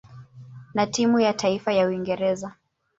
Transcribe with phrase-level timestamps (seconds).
[0.73, 2.55] na timu ya taifa ya Uingereza.